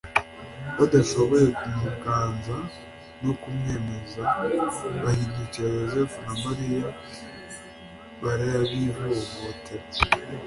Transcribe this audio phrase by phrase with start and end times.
[0.77, 2.57] Badashoboye kumuganza
[3.23, 4.21] no kumwemeza,
[5.03, 6.87] bahindukirira Yosefu na Mariya
[8.21, 9.85] barabivovotera,